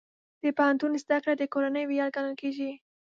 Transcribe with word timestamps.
د 0.43 0.45
پوهنتون 0.57 0.91
زده 1.03 1.17
کړه 1.23 1.33
د 1.37 1.43
کورنۍ 1.53 1.83
ویاړ 1.85 2.09
ګڼل 2.15 2.35
کېږي. 2.41 2.71